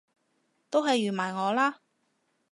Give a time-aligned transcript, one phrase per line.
[0.71, 1.81] 都係預埋我啦！